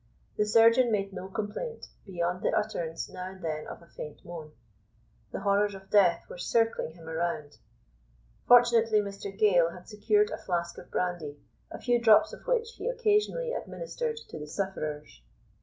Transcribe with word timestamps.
The 0.35 0.47
surgeon 0.47 0.91
made 0.91 1.13
no 1.13 1.27
complaint, 1.27 1.85
beyond 2.07 2.41
the 2.41 2.51
utterance 2.57 3.07
now 3.07 3.29
and 3.33 3.43
then 3.43 3.67
of 3.67 3.83
a 3.83 3.87
faint 3.87 4.25
moan. 4.25 4.51
The 5.31 5.41
horrors 5.41 5.75
of 5.75 5.91
death 5.91 6.25
were 6.27 6.37
encircling 6.37 6.95
him 6.95 7.07
around. 7.07 7.57
Fortunately 8.47 8.99
Mr 8.99 9.37
Gale 9.37 9.69
had 9.69 9.87
secured 9.87 10.31
a 10.31 10.39
flask 10.39 10.79
of 10.79 10.89
brandy, 10.89 11.37
a 11.69 11.77
few 11.77 12.01
drops 12.01 12.33
of 12.33 12.47
which 12.47 12.71
he 12.77 12.87
occasionally 12.87 13.53
administered 13.53 14.17
to 14.29 14.39
the 14.39 14.47
sufferers. 14.47 15.21